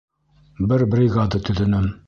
[0.71, 1.91] Бер бригада төҙөнөм.